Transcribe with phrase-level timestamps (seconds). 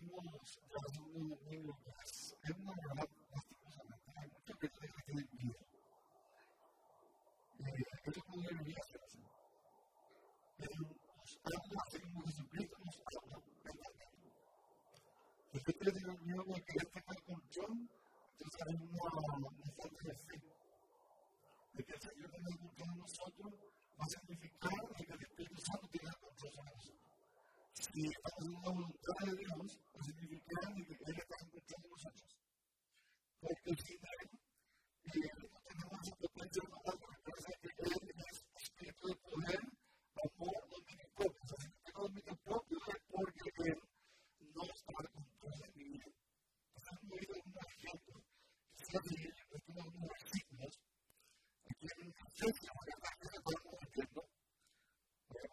[0.00, 0.58] decimos,
[2.42, 4.68] es una verdad lastimosamente, hay muchas que
[5.04, 5.56] tienen miedo.
[8.04, 9.22] Eso no debería ser así.
[10.56, 13.36] Pero nos habla, como Jesucristo nos habla,
[16.24, 16.62] miedo de
[17.22, 17.88] control,
[18.38, 20.42] entonces hay una falta de fe.
[21.74, 23.54] De que el Señor tenga control de nosotros
[24.00, 25.88] va a significar que el Espíritu Santo
[26.20, 27.09] control nosotros
[27.80, 31.48] si estamos en la voluntad de Dios, va a significar que Él está en
[31.90, 32.36] nosotros.
[33.40, 33.80] Porque no,
[35.48, 39.60] no tenemos potencia de nosotros, recuerda que Él es espíritu de poder,
[40.20, 41.56] amor, dominio propio.
[41.94, 43.80] O no tengo dominio porque Él
[44.54, 46.08] no está en control de mi vida.
[47.02, 48.14] Un ejemplo.
[49.04, 50.72] Leyendo unos versículos.
[51.64, 52.56] Aquí en Efesios,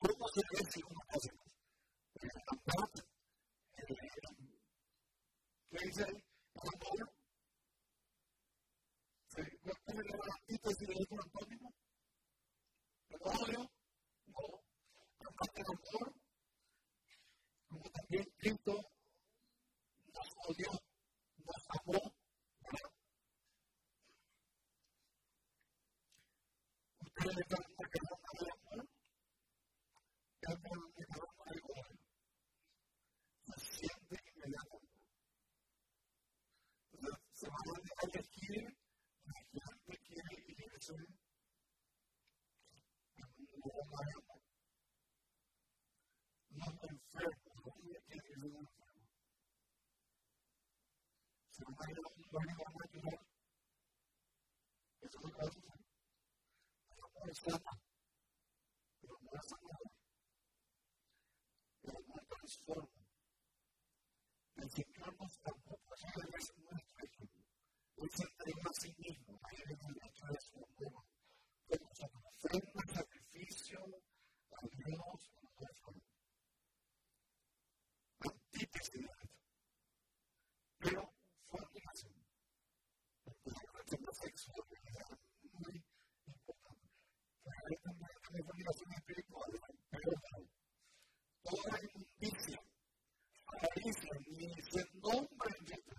[0.00, 1.30] para que se podamos
[6.62, 7.10] entiendo.
[10.52, 11.29] Vamos a
[51.88, 53.20] ir hasta el versículo
[57.34, 57.72] sana,
[59.00, 59.92] pero no es sanador,
[61.82, 63.00] pero no transforma.
[64.56, 67.44] El Señor nos tampoco es nuestro ejemplo.
[67.96, 71.04] Él se entregó a sí mismo, a él en el hecho de su amor.
[71.66, 73.80] Fue nuestra ofrenda, sacrificio
[74.52, 75.94] a Dios, a nuestro
[78.20, 79.28] antítesis de esto.
[80.78, 81.14] Pero
[81.46, 82.14] fornicación.
[83.44, 84.66] La relación sexual
[88.30, 89.50] de fornicación espiritual,
[89.90, 90.12] pero
[91.42, 92.60] toda inmundicia,
[93.46, 95.94] avaricia, ni se nombra en Cristo.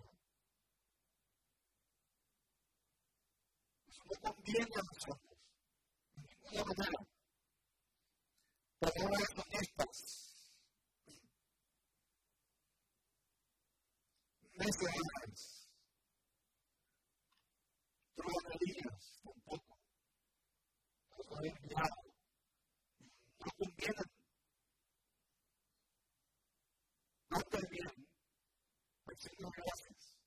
[4.62, 5.38] A nosotros,
[6.16, 7.00] de ninguna manera.
[8.82, 9.98] Honestas,
[14.54, 15.68] necesarias,
[18.16, 19.78] tronerías, tampoco.
[21.18, 22.12] Eso es enviado
[23.42, 24.10] no convienen.
[27.30, 28.08] No convienen.
[29.08, 30.18] Al Señor gracias.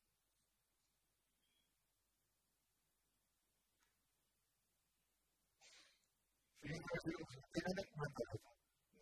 [6.60, 7.10] Fíjense,
[7.52, 8.50] tengan en cuenta esto.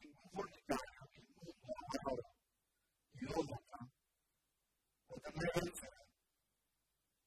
[0.00, 2.25] Ningún fornicario, ningún amador,
[3.14, 3.78] idólatra,
[5.09, 6.06] o tener el Señor.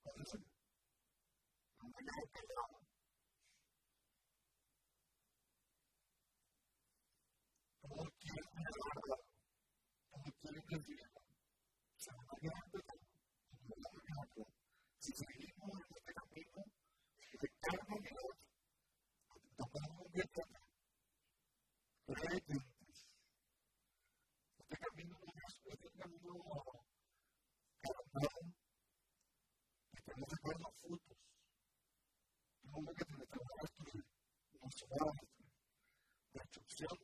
[0.04, 0.52] Con el Señor.
[1.80, 2.86] No me hagan pecado.
[15.00, 16.66] Si seguimos en este camino
[17.40, 18.36] de carne y otro,
[19.58, 20.30] estamos bien
[22.06, 23.08] creyentes.
[24.60, 26.44] Este camino Dios es un camino
[27.82, 28.30] carnal,
[29.94, 31.18] que que ver los frutos.
[32.64, 34.06] No es que que destruir,
[34.62, 35.14] no se va a
[36.34, 37.00] destruir.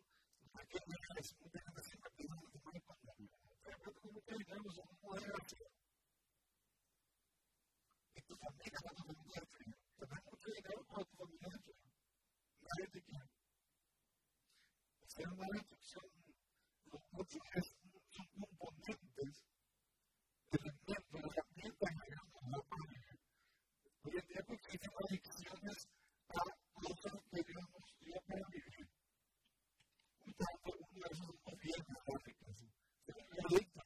[0.51, 3.11] La no es grande siempre que no se puede poner.
[4.01, 5.71] Que ayudarnos a una gracia
[8.31, 9.75] tu familia va a familia fría.
[9.99, 11.91] Tener mucho dinero para tu familia fría.
[12.65, 13.29] Nadie te quiere.
[15.03, 16.05] Hacer una restricción,
[16.85, 17.01] los
[18.09, 19.45] son componentes
[20.51, 22.61] elementos, herramientas que ayudan a la.
[24.03, 25.87] Hoy en día existen adicciones
[26.29, 26.41] a
[26.73, 28.87] cosas que Dios nos para vivir.
[30.25, 31.31] Un tanto, uno de esos.
[33.05, 33.80] Se ven adictas.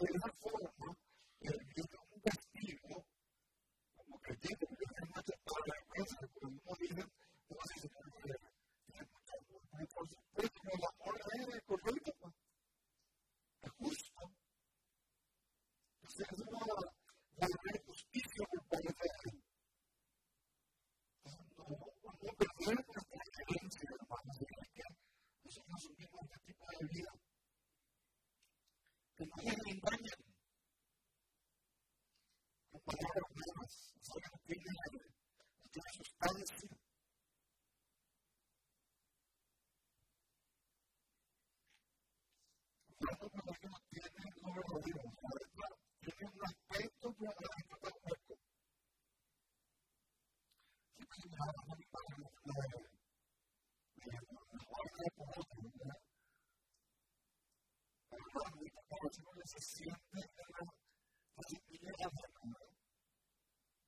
[0.00, 0.69] Se
[59.60, 60.72] siente en la
[61.34, 62.68] posibilidad de comer.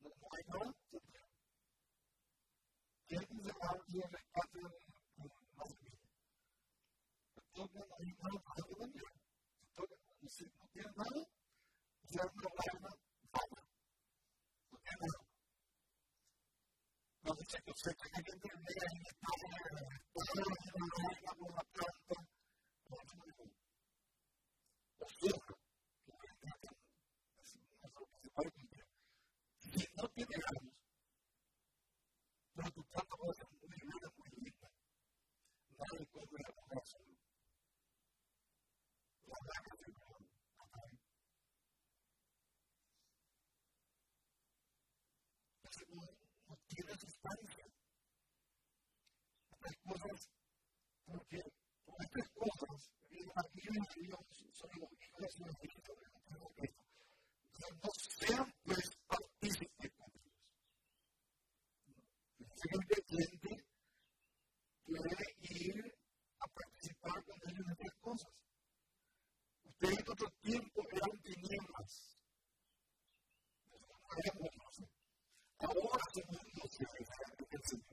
[0.00, 0.74] No hay nada.
[3.06, 5.98] ¿Quién se va a ir rescate en más vida?
[7.36, 9.08] Entonces no hay nada para que venga.
[9.68, 9.98] Entonces,
[10.28, 11.20] si no tiene nada,
[12.04, 12.96] ya no va a nada.
[14.70, 15.20] No tiene nada.
[17.22, 20.44] No dice que usted tiene que entender en España, en España,
[21.12, 22.16] en la planta.
[24.98, 25.62] Lo siento.
[49.92, 50.30] cosas,
[51.04, 51.42] porque
[51.84, 52.90] con estas cosas,
[53.36, 54.20] aquí en Dios
[54.52, 56.82] son los hijos y los hijos de Cristo.
[57.82, 60.32] No sean pues partícipes con Dios.
[62.70, 63.64] El creyente
[64.84, 65.94] puede ir
[66.38, 68.32] a participar con ellos en estas cosas.
[69.64, 72.18] Ustedes en otro tiempo eran tinieblas.
[75.58, 77.06] Ahora somos luces del
[77.64, 77.92] Señor.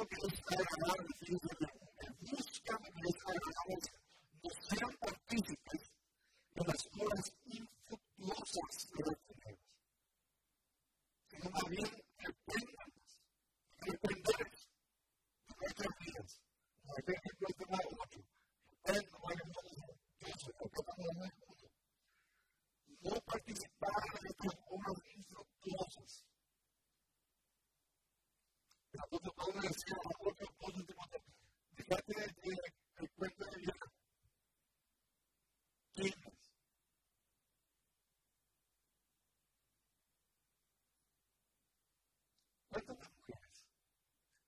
[0.00, 1.14] Entonces, todo que es agradable,
[2.20, 3.88] buscan que es agradable,
[4.42, 5.82] no sean partícipes
[6.54, 9.60] de las obras infructuosas de los primeros,
[11.28, 13.20] sino más bien repréndanos,
[13.78, 14.68] reprenderes
[15.48, 16.40] de nuestras vidas.
[16.84, 18.22] No hay ejemplo de tema otro,
[18.84, 19.66] reprendo, vaya Dios,
[22.86, 26.28] el no participar de estas obras infructuosas
[28.92, 31.20] el apóstol Pablo decía a otro apóstol Timoteo,
[31.74, 32.12] fíjate
[32.96, 33.74] el cuento de vida.
[35.92, 36.52] ¿Quiénes?
[42.70, 43.66] ¿Cuántas mujeres?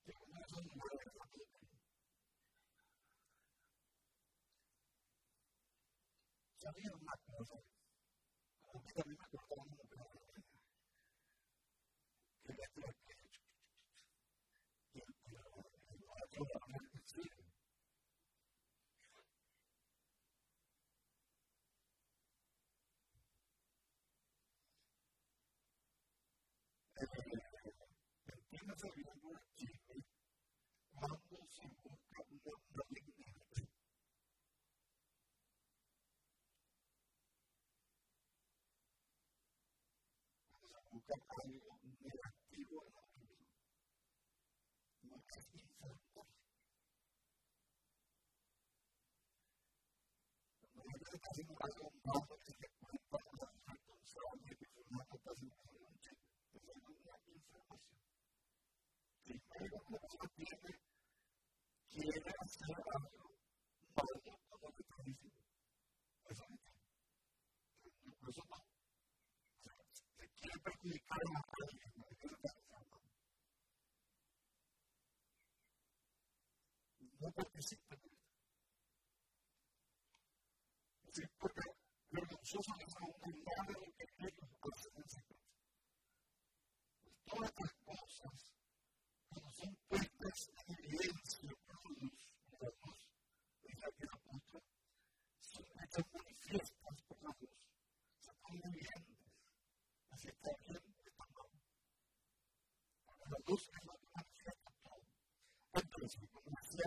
[0.04, 1.12] Que no son mujeres
[6.56, 7.54] ¿Sabían una cosa?
[7.54, 10.44] A mí también me acordaba una mujer
[12.44, 13.40] que le
[28.70, 29.94] Mismo chiste
[30.94, 33.34] cuando se busca una malignidad.
[40.52, 43.42] Cuando se busca algo negativo en la vida,
[45.02, 45.46] no es.
[50.62, 55.56] Cuando la está haciendo algo malo, se le cuenta la responsable que fulano está haciendo
[59.24, 60.56] Primero, persona tiene,
[61.88, 63.12] quiere hacer algo
[64.74, 64.84] que
[66.34, 66.56] sea,
[69.92, 71.64] se quiere perjudicar en esto.
[82.42, 83.66] Es una humildad
[84.18, 84.39] de que
[103.50, 105.02] buscan la capacidad total.
[105.72, 106.86] Entonces, como decía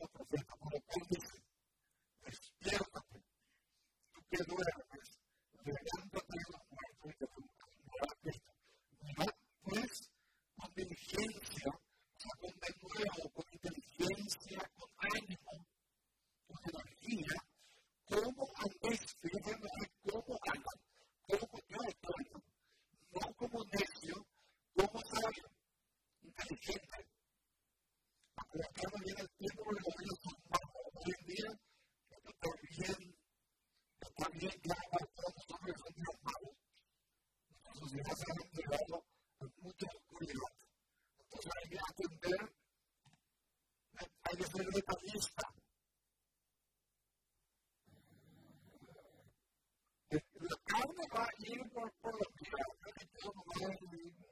[0.00, 0.80] la profeta, por lo
[1.10, 1.44] dice,
[2.24, 3.18] despiértate,
[4.12, 5.08] tú que duermes,
[5.64, 8.52] levántate de los muertos y te fundarás esto.
[9.02, 10.10] Mirad pues
[10.56, 15.66] con diligencia, o con de nuevo, con inteligencia, con ánimo,
[16.46, 17.36] con energía,
[17.68, 20.78] este, cómo andéis, fíjense, cómo andan,
[21.28, 22.24] cómo yo estoy,
[23.12, 24.01] no como necio
[24.86, 25.46] cómo sabio,
[26.22, 27.06] inteligente.
[28.36, 30.82] Aprovechar muy bien el tiempo porque los niños son bajos.
[30.94, 31.50] Hoy en día,
[32.10, 33.16] está bien,
[34.00, 36.54] está bien claro todos los hombres son niños malos.
[37.48, 39.04] Nuestra sociedad se ha entregado
[39.38, 40.52] a mucha oscuridad.
[41.18, 42.40] Entonces hay que atender,
[44.24, 45.42] hay que ser detallista.
[50.10, 54.31] La carne va a ir por, por la tierra, creo que todo va a ir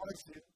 [0.00, 0.49] spicy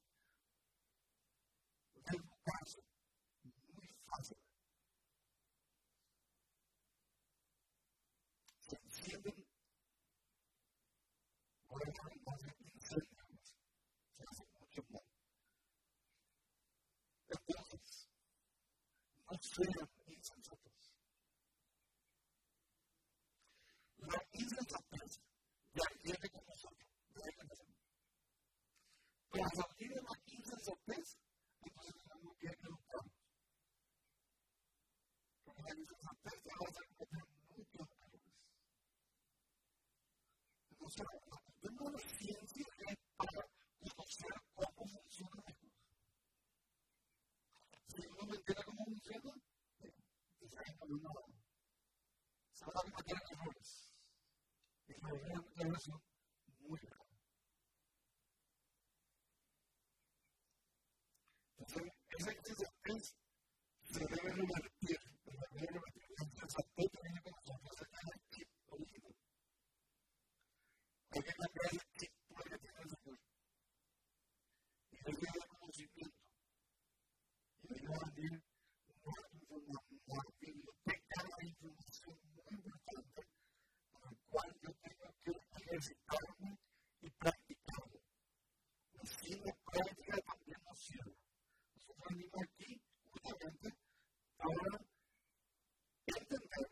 [55.15, 56.01] Errores son
[56.59, 57.05] muy graves.
[62.17, 63.15] esa insensatez
[63.83, 64.99] se debe revertir.
[65.25, 69.15] La insensatez viene con nosotros a cada chip original.
[71.11, 73.19] Hay que cambiar el chip por el que tiene el Señor.
[74.91, 76.17] Y hay que dar conocimiento.
[77.61, 78.43] Y hay que darle
[79.49, 83.21] una biblioteca de información muy importante,
[83.91, 85.31] con la cual yo tengo que
[85.63, 86.59] ejercitarme
[87.01, 88.01] y practicarlo.
[89.01, 91.25] Y sin la práctica también nos sirve
[92.09, 92.81] venimos aquí
[93.11, 93.69] justamente
[94.37, 94.79] para
[96.05, 96.67] entender,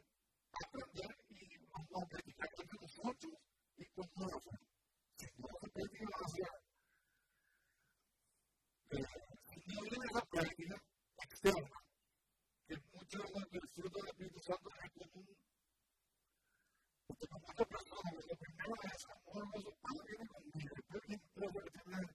[0.52, 3.34] aprender y vamos a practicar entre nosotros
[3.78, 4.60] y con nosotros.
[5.18, 6.60] Si no se practica demasiado,
[8.90, 10.76] si no viene esa práctica
[11.24, 11.78] externa,
[13.14, 15.38] que muchos del fruto del Espíritu Santo es común,
[17.06, 21.62] porque con muchas personas, la primera vez, amor, no su padre viene después viene otro
[21.64, 22.08] que tiene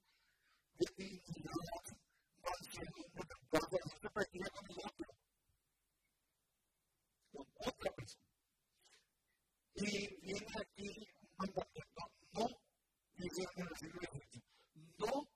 [0.78, 1.22] de ti,
[3.50, 5.06] cuando no se practica con el otro,
[7.32, 8.24] con otra persona.
[9.74, 12.46] Y viene aquí un mandamiento, no,
[13.14, 14.42] dice en el siglo XVIII,
[14.98, 15.28] no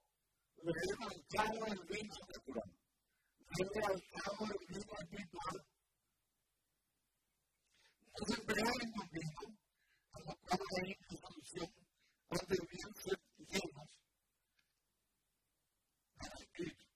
[0.64, 2.81] le den al cabo el vino natural,
[3.56, 5.66] denle al cabo el vino espiritual.
[8.18, 8.36] No se
[8.92, 9.58] con vino,
[10.12, 11.72] a lo cual hay solución,
[12.30, 14.02] donde debían ser llenos
[16.40, 16.86] Espíritu.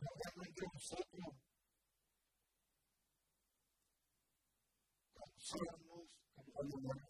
[0.00, 1.34] realmente nosotros
[5.36, 6.08] somos,
[6.52, 7.09] como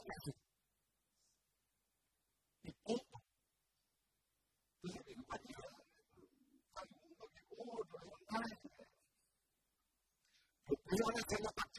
[0.00, 0.18] けない。
[2.64, 3.04] 日本と。
[4.82, 5.64] そして、やっぱり、日本
[7.56, 8.58] のオールドのない。
[10.68, 11.75] 僕はね、そんな感じ。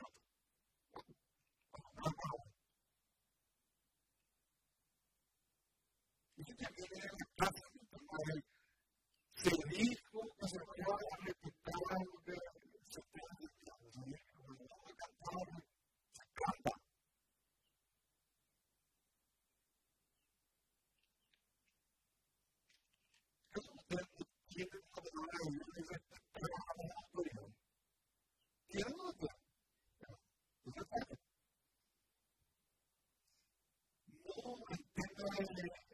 [35.39, 35.86] Amen.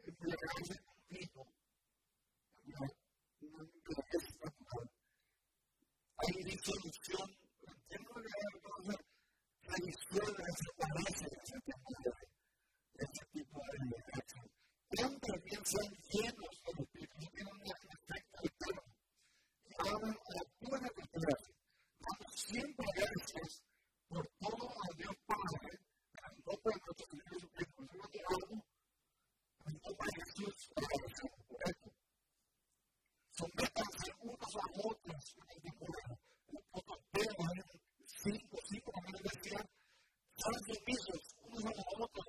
[40.54, 42.26] los servicios unos a otros.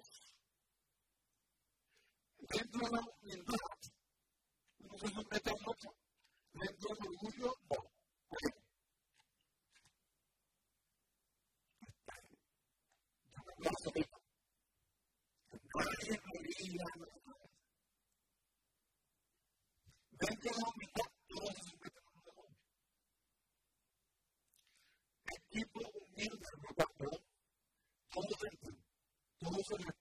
[2.39, 3.55] Dentro de la humildad,
[4.79, 5.95] no se somete otro.
[6.53, 7.77] Dentro del orgullo, no.
[13.57, 13.71] No
[20.17, 22.19] Dentro de la humildad, todos se someten a
[25.49, 25.94] un
[29.71, 29.94] also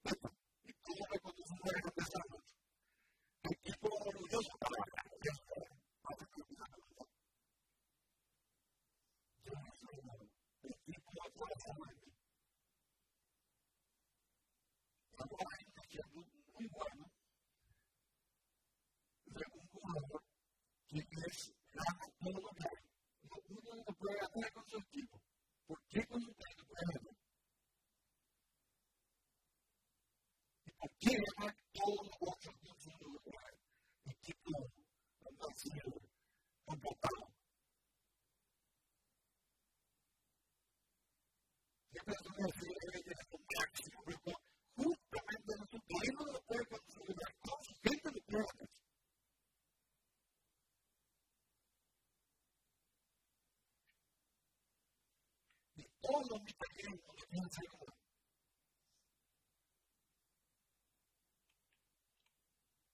[57.34, 57.92] 日本最高だ。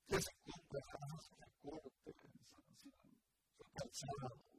[0.08, 2.16] で、そこから話して、こうって、
[2.48, 2.88] その、そ
[3.76, 4.49] の、その、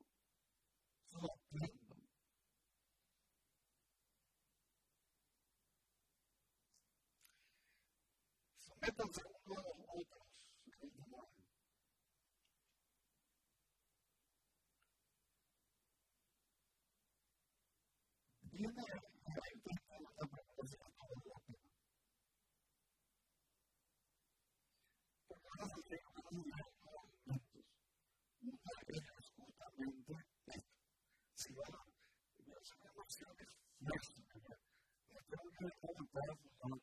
[33.84, 36.78] 我感觉我爸爸的妈妈，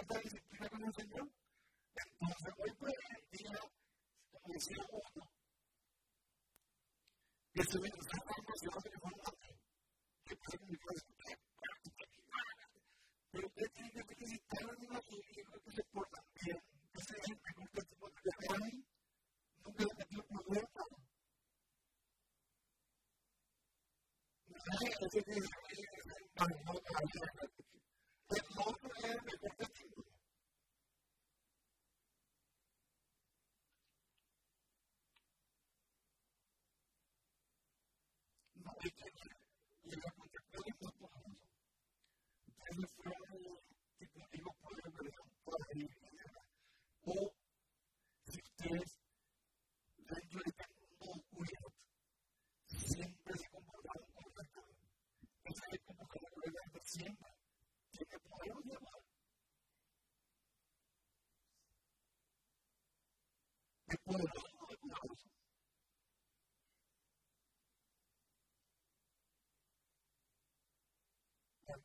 [0.00, 0.51] Aferraba a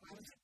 [0.00, 0.37] What is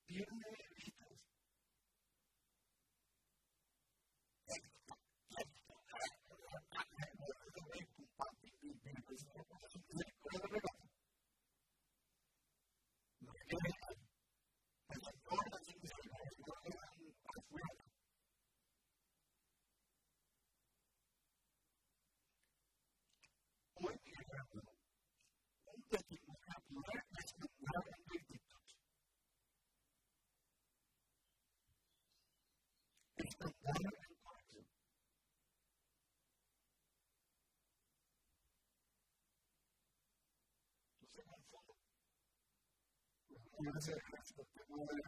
[43.56, 45.02] puede ser el tema de,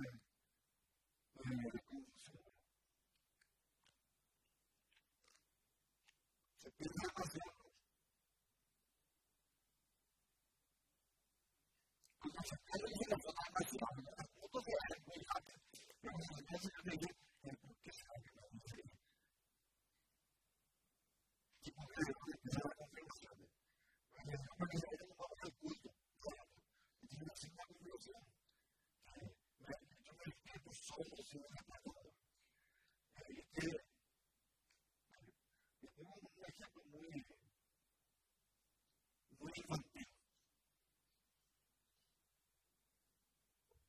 [1.45, 1.81] de,
[6.59, 7.53] se piensa demasiado.
[12.19, 14.73] Cuando se a la nación, las fotos se
[15.07, 15.59] muy rápido,
[16.01, 17.01] pero las cosas se ven
[17.42, 18.14] el por se la
[18.53, 18.85] mujer.
[21.62, 23.35] Y por qué se empieza la confirmación.
[24.59, 25.90] Porque se el culto,
[27.03, 28.37] y tiene una segunda confirmación.
[30.73, 32.11] somos una palabra.
[33.14, 33.79] Ahí que
[35.95, 37.27] tengo un ejemplo muy,
[39.38, 40.07] muy infantil.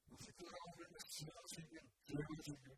[0.08, 2.78] Nosotros vamos a ver la ciudad, Señor, creo, Señor.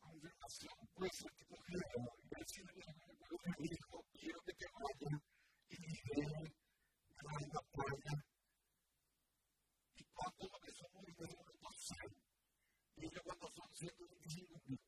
[0.00, 2.72] Confirmación, pues, que cogió, y así me
[3.68, 5.22] dijo, quiero que te vaya
[5.68, 8.12] y dije, en la puerta
[9.94, 11.62] y cuánto lo que somos y tenemos que
[12.96, 14.80] Y ellos cuando son 125 mil.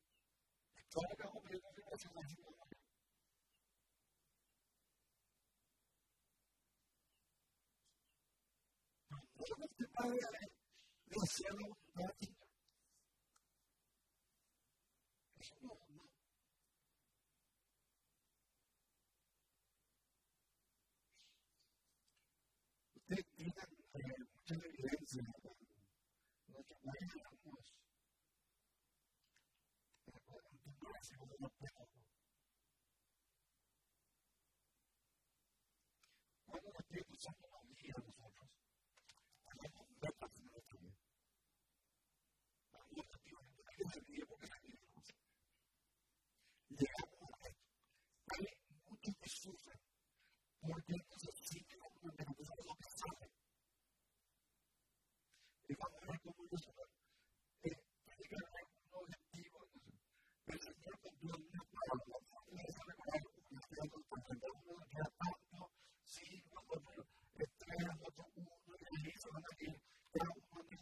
[0.89, 2.64] Claro que vamos a
[9.35, 9.75] pedir confirmación a su mamá.
[9.75, 10.19] Pero este padre
[11.07, 12.09] de cielo no
[15.37, 15.75] Eso no
[24.33, 27.24] mucha evidencia en nuestro país,
[50.67, 53.29] porque entonces sí que complementamos lo que sabe.
[55.67, 56.73] Digamos, es como yo soy.
[58.85, 59.59] Un objetivo.
[60.47, 62.17] El Señor cumplió una palabra.
[62.49, 65.71] La desarrollar una idea uno, ya tanto,
[66.03, 70.75] cinco, otro, tres, otro, uno, y ahí se van a ir cada uno lo que.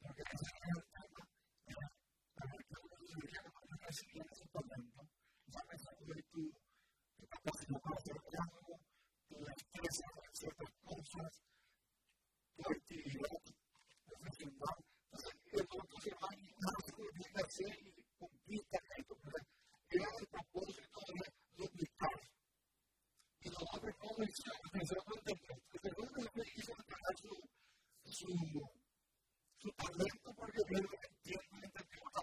[0.00, 1.28] Porque es el tema.
[1.66, 1.84] Ya,
[2.36, 4.44] a ver, que uno se que no está recibiendo ese.
[5.46, 6.59] Ya me sacó de
[7.42, 8.78] la situación del campo,
[9.30, 11.42] la empresa, ciertas cosas,
[12.56, 13.40] la actividad,
[14.06, 14.76] la.
[15.12, 17.94] Entonces, el producto se va y hace lo que tiene hacer y
[19.98, 21.18] el propósito de
[21.56, 22.20] duplicar.
[23.40, 25.38] Y nosotros no lo hicimos, pensamos en el
[25.80, 27.34] segundo hombre hizo entregar su,
[28.04, 28.28] su,
[29.56, 32.22] su talento porque realmente entiende, entendió la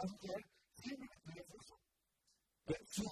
[0.00, 0.40] Also der
[0.80, 1.74] Himmel Jesus,
[2.66, 3.02] der zu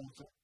[0.00, 0.39] water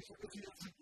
[0.00, 0.79] 職的な実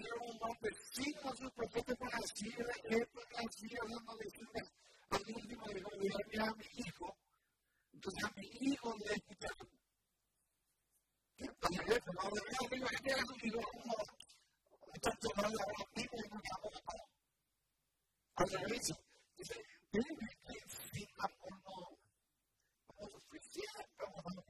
[0.00, 4.72] Señor maldecimos a sus profetas para siempre, épocas, días, dando lecturas
[5.10, 5.80] al último de
[6.38, 7.16] la a mi hijo.
[7.92, 9.68] Entonces a mi hijo le escucharon.
[11.36, 11.84] ¿Qué pasa?
[11.84, 13.94] No, de verdad, es un hijo, no,
[14.94, 17.04] está tomando la partida y no me amor para.
[18.36, 18.92] Al revés,
[19.36, 20.60] dice, dime que
[20.96, 21.98] sin amor no,
[22.96, 23.42] vamos a sufrir,
[23.98, 24.49] vamos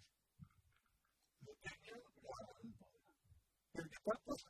[4.05, 4.45] What was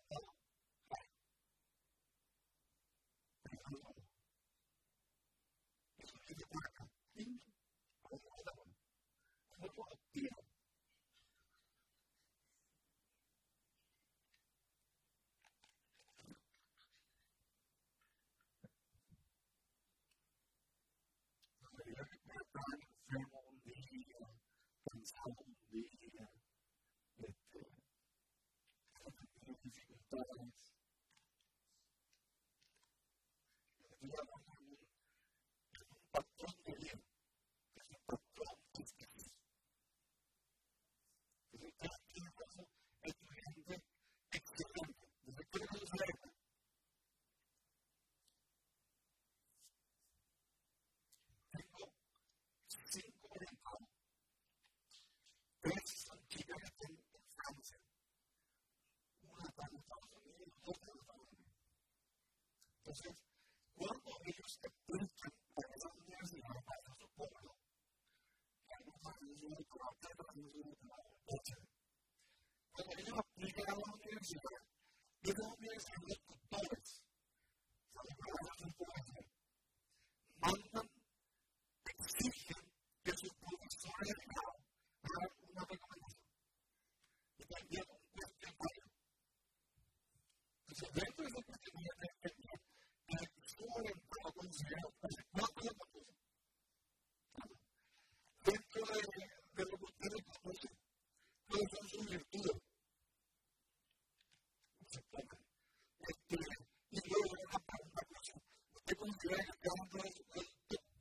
[62.92, 63.24] Entonces,
[63.74, 67.56] cuando ellos aplican a esa universidad para su pueblo,
[68.68, 71.56] algunos que la tierra es una hecha.
[72.74, 74.60] Cuando ellos aplican a la universidad,
[75.24, 77.02] esa universidad de tutores,
[77.94, 79.26] ¿saben cuál es la información?
[80.36, 80.88] Mandan,
[81.86, 82.62] exigen
[83.06, 86.28] que sus profesores hagan una recomendación.
[87.40, 88.86] Y también un cuestionario.
[90.68, 92.11] Entonces, dentro de ese cuestionario,
[98.44, 99.02] Dentro de,
[99.54, 100.72] de lo que ustedes conocen,
[101.48, 102.58] cuáles son sus virtudes.
[106.00, 106.38] Este,
[106.90, 107.44] y luego una,
[107.84, 108.34] una cosa,
[108.74, 110.10] usted considera que cada uno de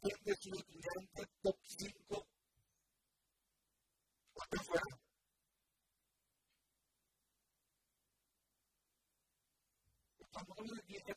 [0.03, 2.27] top de sus estudiantes, top 5,
[4.35, 5.01] o está fuera.
[10.19, 11.15] Estamos hablando de 10 de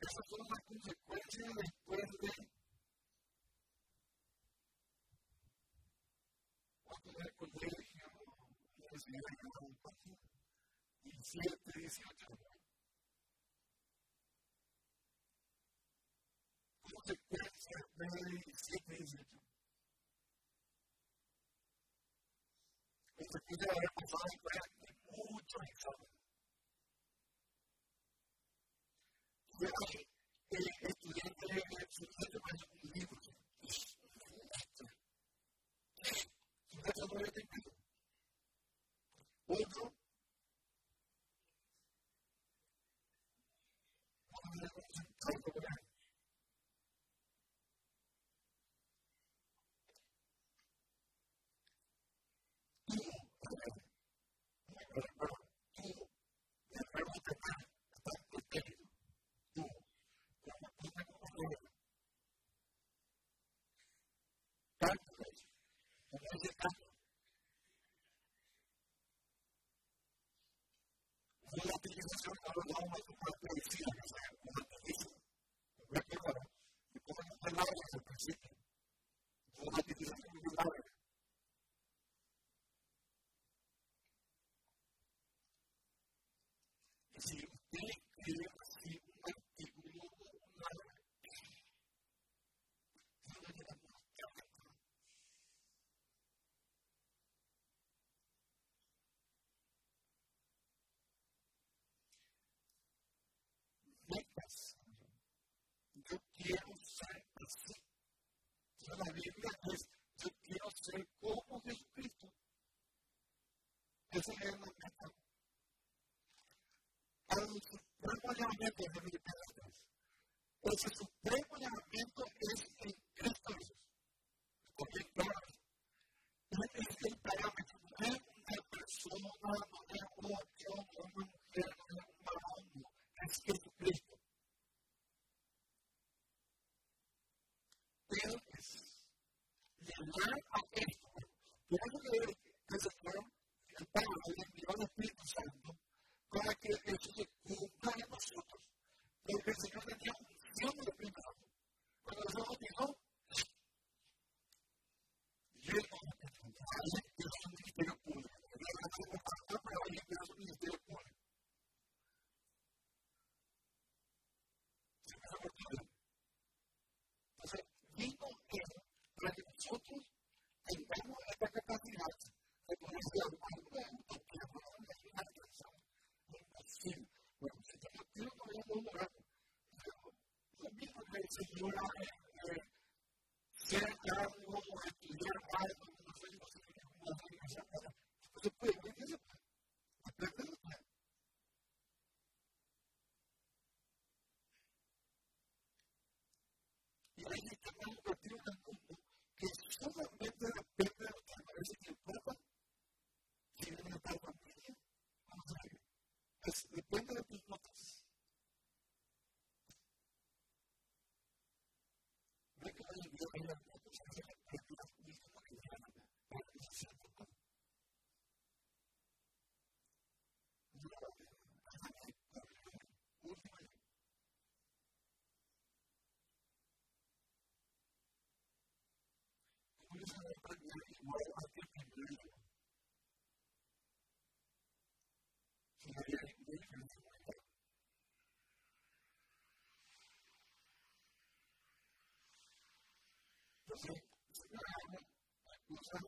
[0.00, 2.30] Esas son las consecuencias después de
[6.84, 8.10] cuando el colegio,
[8.76, 9.20] universidad,
[11.02, 12.28] 17, 18
[16.82, 19.41] Consecuencia de 17, 18.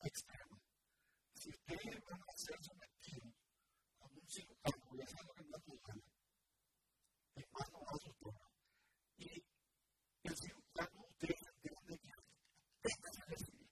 [0.03, 0.59] Extrema.
[1.35, 3.35] Si ustedes van a ser sometidos
[4.01, 6.03] a un cirujano, ya sea en la natural,
[7.37, 8.51] en mano a su trono,
[9.17, 9.45] y
[10.23, 13.71] el cirujano, ustedes entienden que tenga que recibir.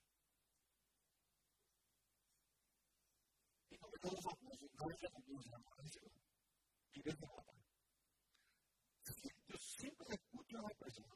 [3.69, 6.23] Y no me quedo famoso, no quedo famoso, no me quedo
[6.93, 7.53] y ven de papá.
[9.47, 11.15] Yo siempre escucho a la persona,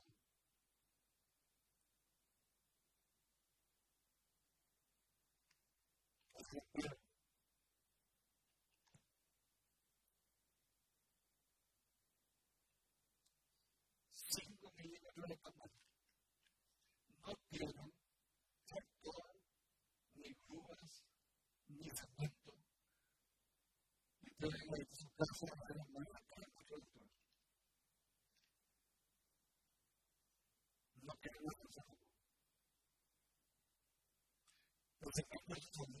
[6.51, 6.59] 5
[14.75, 15.79] millones de tomates.
[17.25, 17.93] No pierden
[18.67, 19.39] tractor,
[20.15, 21.03] ni grúas,
[21.69, 22.53] ni cemento.
[24.21, 26.83] Y pueden ir a su casa a hacer un para el tractor.
[31.03, 31.97] No pierden el tractor.
[35.01, 36.00] Entonces, ¿qué es lo que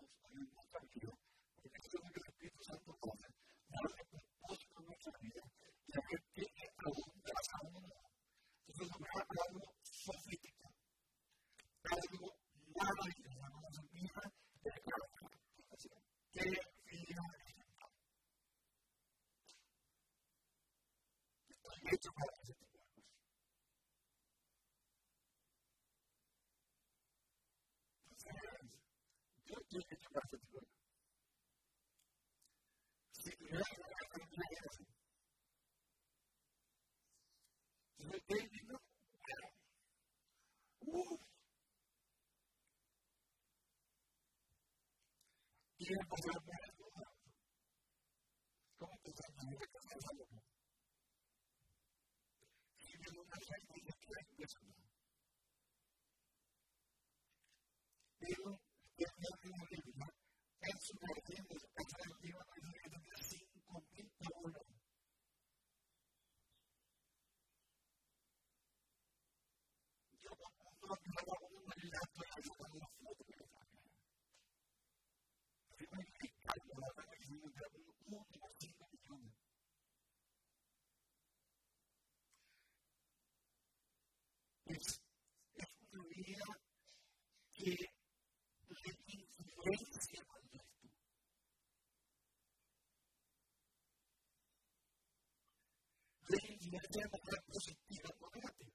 [9.19, 9.60] Gracias.
[45.91, 46.85] quieren pasar por esto.
[48.77, 50.25] ¿Cómo te estás dando que estás algo?
[52.79, 54.80] Si me lo mandas, yo quiero empezar.
[96.91, 98.65] de manera positiva combate.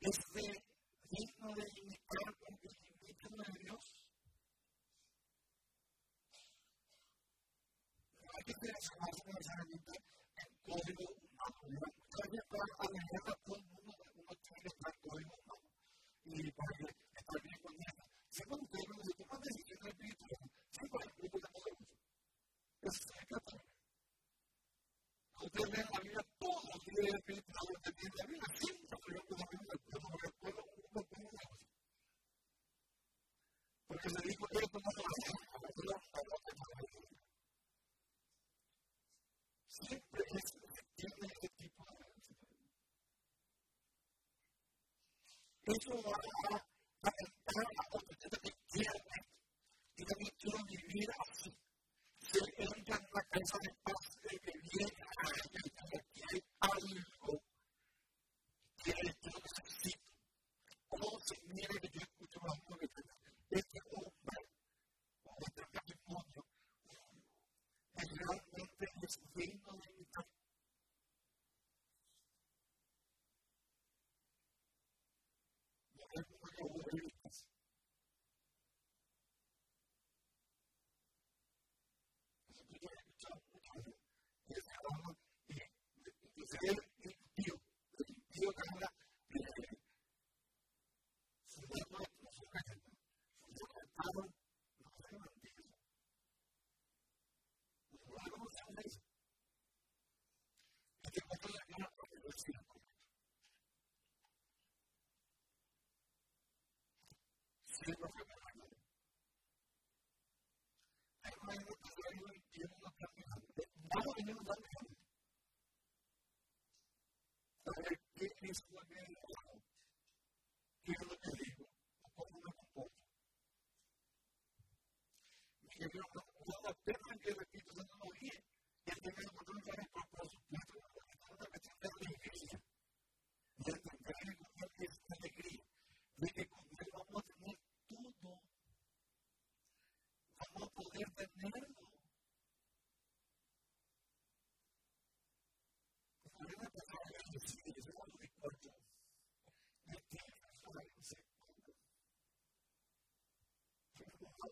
[0.00, 0.18] Es
[1.08, 2.68] digno de imitar porque
[3.00, 3.84] imitan a Dios.
[8.20, 9.92] Hay que transformarse necesariamente
[10.36, 11.13] en código
[45.74, 46.63] 你做我。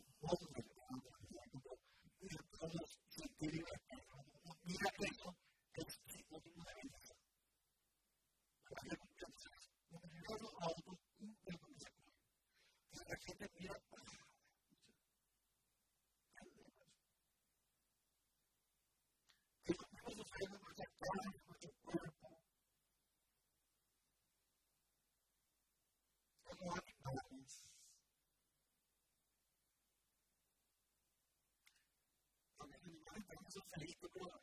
[33.54, 34.43] so Satanás infeliz,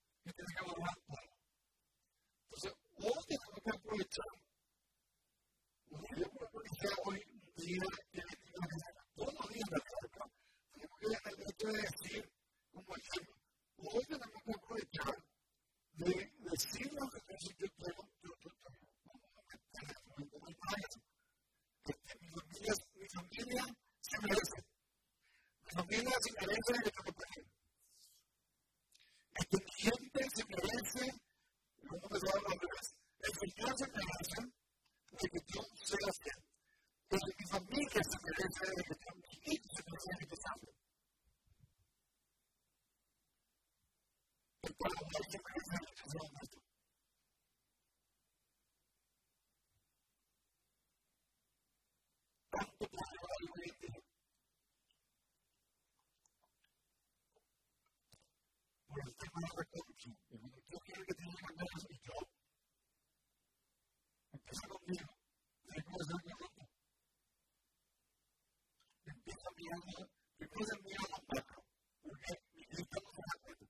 [69.71, 71.63] Empieza mirando, primero se mira la macro,
[72.03, 73.65] porque mi lista no se da cuenta.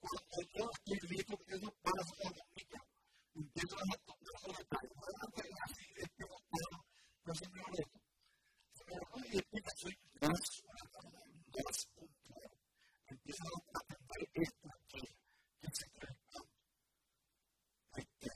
[0.00, 2.82] Cuando yo estoy listo, que eso pasa a la micro,
[3.36, 4.92] empiezo a tomar los detalles.
[4.96, 6.76] No es así, es que no puedo,
[7.24, 8.04] no se me olvida
[9.30, 10.40] y explicación más,
[11.54, 12.50] más puntual.
[13.06, 15.02] Empieza a atender esto aquí,
[15.60, 16.16] que se cree
[17.94, 18.28] este,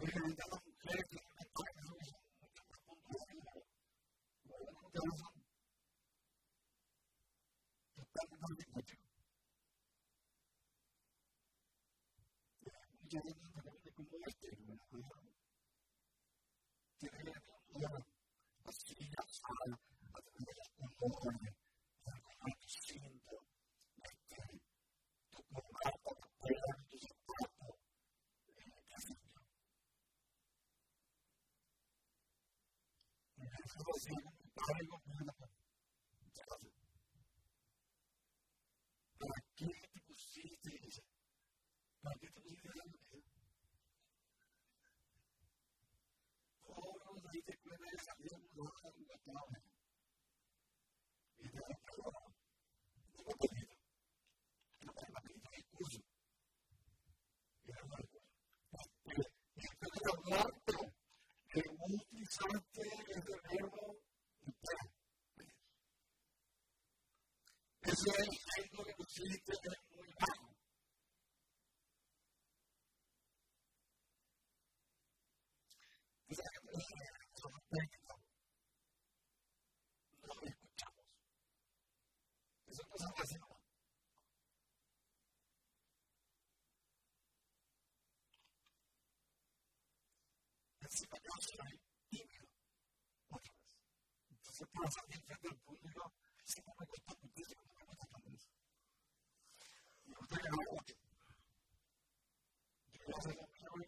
[0.00, 1.36] obviamente las mujeres que son
[2.40, 3.38] mucho más puntuales,
[4.48, 5.32] obviamente no son
[8.14, 8.96] totalmente mucho.
[13.02, 14.76] Muchas veces como este, tiene una
[19.28, 19.76] side
[20.82, 21.54] of the morning
[22.06, 23.42] and going to see the
[25.32, 27.76] to go out of the prayer to the temple
[28.56, 29.32] and everything.
[33.38, 35.31] And as I was in the body of beautiful,
[49.26, 49.58] en cama.
[51.38, 52.20] Y de la cama,
[53.12, 53.74] tengo pedido.
[54.80, 56.00] No me pedido discurso.
[57.64, 57.70] Y
[60.10, 60.72] hablarte
[61.48, 63.96] que utilizaste ese verbo
[67.82, 69.52] es el ejemplo que pusiste
[69.90, 70.52] muy bajo.
[91.12, 91.64] esta casa
[92.08, 92.42] tibio.
[93.28, 93.62] Otra vez.
[94.30, 96.12] Entonces puedo frente al público
[96.44, 98.48] si me gusta muchísimo, me gusta tanto eso.
[100.04, 100.64] Me gusta que no me.
[102.92, 103.82] Yo voy a hacer y voy a hacer un.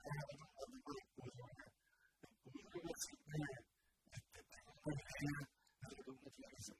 [2.22, 2.92] El público la
[6.44, 6.78] a que hacer.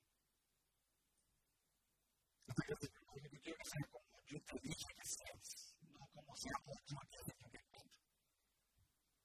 [2.47, 6.53] Yo creo que quiero que sea como yo te dije que seas, no como sea
[6.65, 7.99] por yo que te dije que cuento.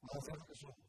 [0.01, 0.88] A hacer que.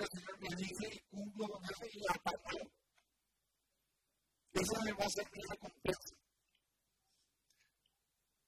[0.51, 1.03] le dice
[1.93, 2.71] y la pateó.
[4.53, 6.15] Esa va a ser mi recompensa.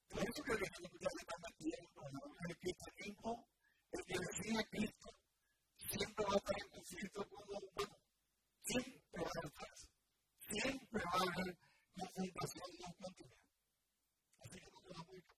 [0.08, 1.24] Por eso que se
[2.40, 3.48] en el cristianismo,
[3.92, 4.14] el que
[4.70, 5.08] Cristo
[5.76, 7.44] siempre va a estar en conflicto con.
[8.62, 9.64] Siempre va a.
[10.46, 11.58] Siempre va a haber
[11.94, 13.38] confrontación no continua.
[14.40, 15.33] Así que no te va